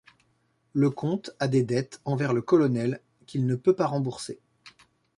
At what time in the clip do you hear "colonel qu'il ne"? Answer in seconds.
2.41-3.53